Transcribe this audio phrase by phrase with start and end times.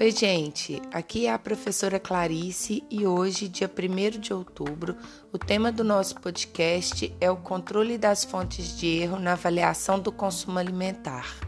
[0.00, 0.80] Oi, gente.
[0.92, 4.96] Aqui é a professora Clarice e hoje, dia 1 de outubro,
[5.32, 10.12] o tema do nosso podcast é o controle das fontes de erro na avaliação do
[10.12, 11.47] consumo alimentar.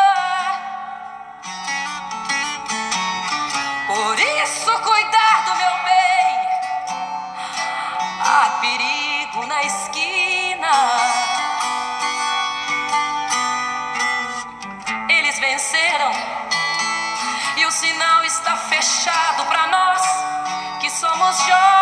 [8.71, 10.71] Perigo na esquina.
[15.09, 16.11] Eles venceram
[17.57, 20.01] e o sinal está fechado para nós
[20.79, 21.80] que somos jovens.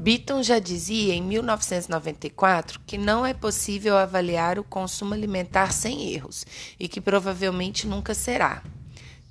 [0.00, 6.46] Beaton já dizia em 1994 que não é possível avaliar o consumo alimentar sem erros
[6.78, 8.62] e que provavelmente nunca será.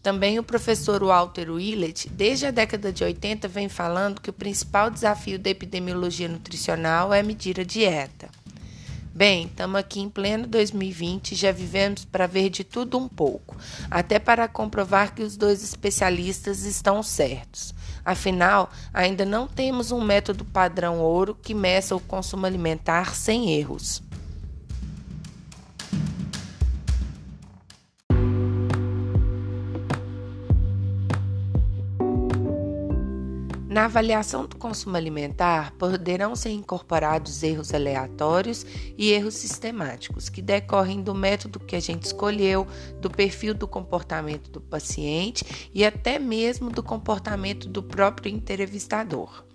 [0.03, 4.91] Também o professor Walter Willett, desde a década de 80, vem falando que o principal
[4.91, 8.29] desafio da epidemiologia nutricional é medir a dieta.
[9.11, 13.57] Bem, estamos aqui em pleno 2020 e já vivemos para ver de tudo um pouco,
[13.89, 17.73] até para comprovar que os dois especialistas estão certos.
[18.03, 24.01] Afinal, ainda não temos um método padrão ouro que meça o consumo alimentar sem erros.
[33.79, 38.65] Na avaliação do consumo alimentar, poderão ser incorporados erros aleatórios
[38.97, 42.67] e erros sistemáticos, que decorrem do método que a gente escolheu,
[42.99, 49.45] do perfil do comportamento do paciente e até mesmo do comportamento do próprio entrevistador.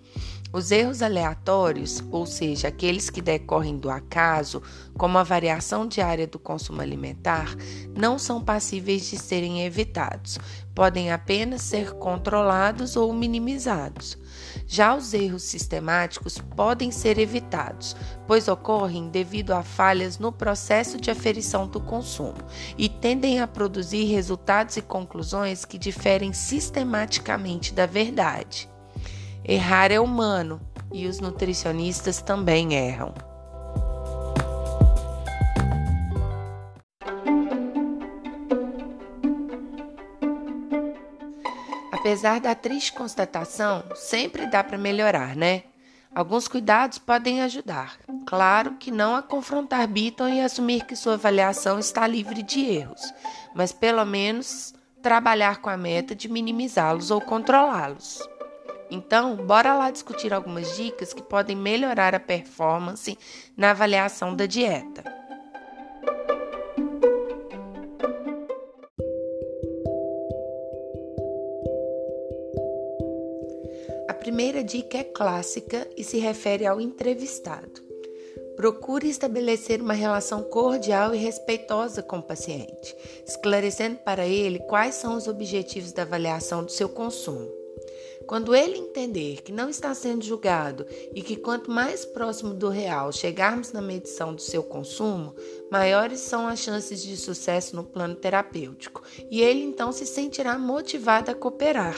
[0.53, 4.61] Os erros aleatórios, ou seja, aqueles que decorrem do acaso,
[4.97, 7.53] como a variação diária do consumo alimentar,
[7.93, 10.39] não são passíveis de serem evitados,
[10.73, 14.17] podem apenas ser controlados ou minimizados.
[14.65, 17.95] Já os erros sistemáticos podem ser evitados,
[18.25, 22.37] pois ocorrem devido a falhas no processo de aferição do consumo
[22.77, 28.74] e tendem a produzir resultados e conclusões que diferem sistematicamente da verdade.
[29.47, 30.59] Errar é humano
[30.91, 33.13] e os nutricionistas também erram.
[41.91, 45.65] Apesar da triste constatação, sempre dá para melhorar, né?
[46.15, 47.99] Alguns cuidados podem ajudar.
[48.25, 53.13] Claro que não a confrontar Beaton e assumir que sua avaliação está livre de erros,
[53.53, 54.73] mas pelo menos
[55.03, 58.19] trabalhar com a meta de minimizá-los ou controlá-los.
[58.89, 63.17] Então, bora lá discutir algumas dicas que podem melhorar a performance
[63.57, 65.03] na avaliação da dieta.
[74.07, 77.83] A primeira dica é clássica e se refere ao entrevistado.
[78.55, 82.95] Procure estabelecer uma relação cordial e respeitosa com o paciente,
[83.27, 87.64] esclarecendo para ele quais são os objetivos da avaliação do seu consumo.
[88.27, 93.11] Quando ele entender que não está sendo julgado e que quanto mais próximo do real
[93.11, 95.35] chegarmos na medição do seu consumo,
[95.71, 101.29] maiores são as chances de sucesso no plano terapêutico, e ele então se sentirá motivado
[101.29, 101.95] a cooperar.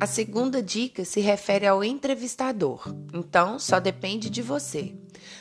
[0.00, 2.82] A segunda dica se refere ao entrevistador,
[3.12, 4.94] então só depende de você.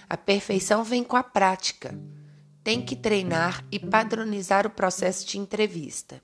[0.09, 1.97] A perfeição vem com a prática.
[2.63, 6.21] tem que treinar e padronizar o processo de entrevista.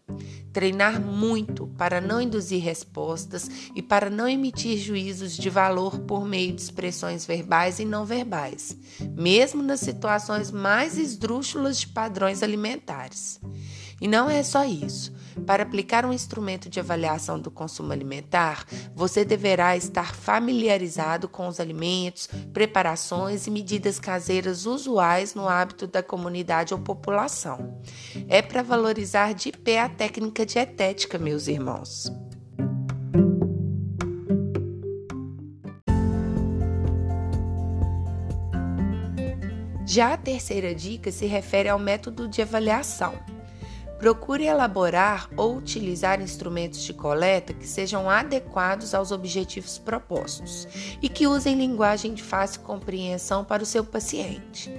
[0.54, 6.54] Treinar muito para não induzir respostas e para não emitir juízos de valor por meio
[6.54, 8.78] de expressões verbais e não verbais,
[9.18, 13.40] mesmo nas situações mais esdrúxulas de padrões alimentares.
[14.00, 15.14] E não é só isso.
[15.46, 21.60] Para aplicar um instrumento de avaliação do consumo alimentar, você deverá estar familiarizado com os
[21.60, 27.82] alimentos, preparações e medidas caseiras usuais no hábito da comunidade ou população.
[28.28, 32.12] É para valorizar de pé a técnica dietética, meus irmãos.
[39.86, 43.35] Já a terceira dica se refere ao método de avaliação.
[43.98, 50.68] Procure elaborar ou utilizar instrumentos de coleta que sejam adequados aos objetivos propostos
[51.02, 54.72] e que usem linguagem de fácil compreensão para o seu paciente.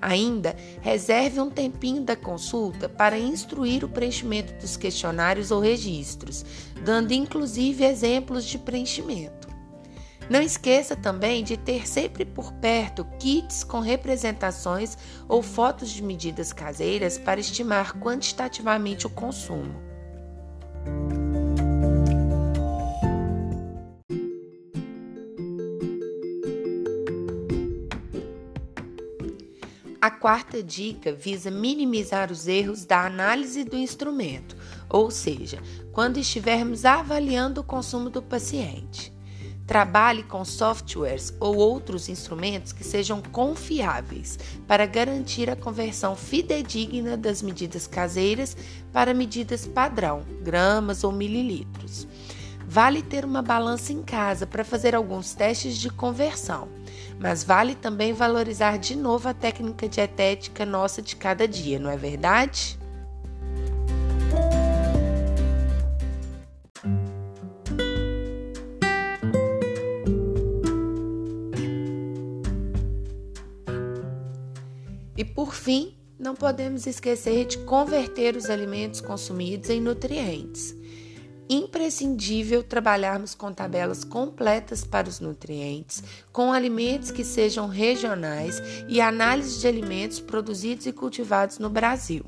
[0.00, 6.44] Ainda, reserve um tempinho da consulta para instruir o preenchimento dos questionários ou registros,
[6.84, 9.51] dando inclusive exemplos de preenchimento.
[10.32, 14.96] Não esqueça também de ter sempre por perto kits com representações
[15.28, 19.74] ou fotos de medidas caseiras para estimar quantitativamente o consumo.
[30.00, 34.56] A quarta dica visa minimizar os erros da análise do instrumento,
[34.88, 35.58] ou seja,
[35.92, 39.12] quando estivermos avaliando o consumo do paciente.
[39.66, 47.42] Trabalhe com softwares ou outros instrumentos que sejam confiáveis para garantir a conversão fidedigna das
[47.42, 48.56] medidas caseiras
[48.92, 52.06] para medidas padrão, gramas ou mililitros.
[52.66, 56.68] Vale ter uma balança em casa para fazer alguns testes de conversão,
[57.20, 61.96] mas vale também valorizar de novo a técnica dietética nossa de cada dia, não é
[61.96, 62.78] verdade?
[75.52, 80.74] Por fim, não podemos esquecer de converter os alimentos consumidos em nutrientes.
[81.46, 86.02] Imprescindível trabalharmos com tabelas completas para os nutrientes,
[86.32, 92.24] com alimentos que sejam regionais e análise de alimentos produzidos e cultivados no Brasil.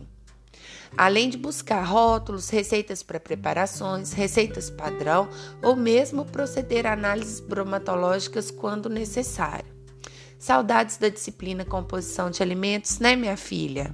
[0.95, 5.31] Além de buscar rótulos, receitas para preparações, receitas padrão
[5.63, 9.74] ou mesmo proceder a análises bromatológicas quando necessário.
[10.45, 13.91] Saudades da disciplina composição de alimentos, né, minha filha?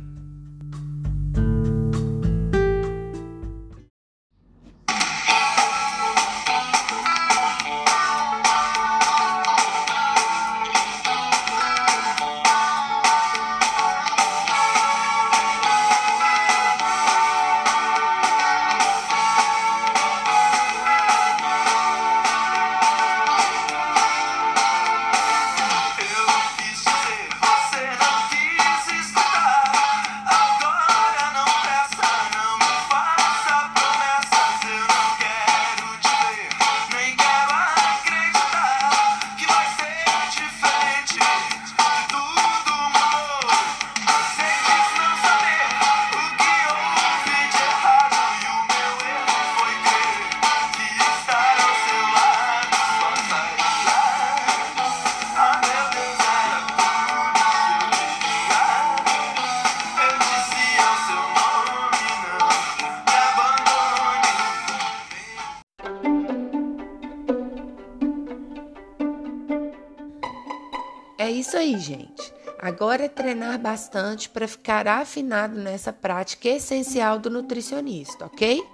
[71.21, 72.33] É isso aí, gente.
[72.59, 78.67] Agora é treinar bastante para ficar afinado nessa prática essencial do nutricionista, ok?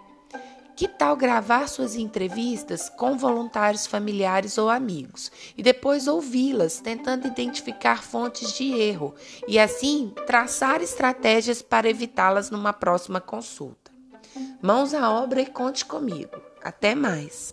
[0.76, 8.04] Que tal gravar suas entrevistas com voluntários familiares ou amigos e depois ouvi-las, tentando identificar
[8.04, 9.12] fontes de erro
[9.48, 13.90] e assim traçar estratégias para evitá-las numa próxima consulta?
[14.62, 16.40] Mãos à obra e conte comigo.
[16.62, 17.52] Até mais!